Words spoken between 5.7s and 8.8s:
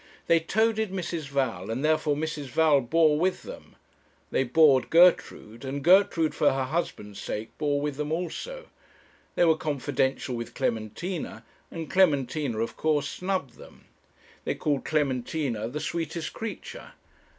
Gertrude, for her husband's sake, bore with them also;